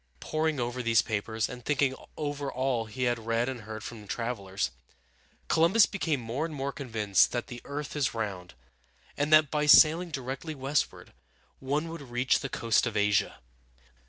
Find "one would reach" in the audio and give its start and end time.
11.59-12.39